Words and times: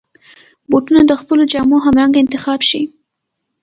بوټونه 0.69 1.01
د 1.05 1.11
خپلو 1.21 1.43
جامو 1.51 1.77
همرنګ 1.85 2.13
انتخاب 2.21 2.59
شي. 2.69 2.81